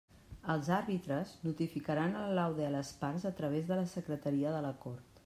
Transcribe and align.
Els 0.53 0.69
àrbitres 0.77 1.33
notificaran 1.47 2.17
el 2.21 2.33
laude 2.39 2.67
a 2.71 2.71
les 2.79 2.91
parts 3.05 3.29
a 3.31 3.33
través 3.41 3.69
de 3.69 3.79
la 3.81 3.85
Secretaria 3.93 4.57
de 4.57 4.65
la 4.69 4.77
Cort. 4.87 5.19